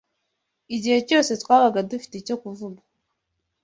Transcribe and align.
Igihe 0.75 0.97
cyose 1.07 1.31
twabaga 1.41 1.79
dufite 1.89 2.13
icyo 2.21 2.35
kuvuga 2.41 2.81